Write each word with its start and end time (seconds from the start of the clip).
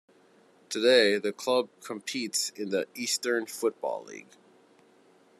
Today 0.69 1.19
the 1.19 1.31
club 1.31 1.69
competes 1.79 2.49
in 2.55 2.69
the 2.71 2.87
Eastern 2.95 3.45
Football 3.45 4.03
League. 4.05 4.35